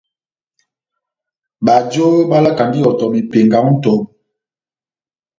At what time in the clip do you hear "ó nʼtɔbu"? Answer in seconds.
3.67-4.03